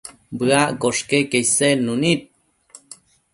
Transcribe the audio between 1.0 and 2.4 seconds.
queque isednu nid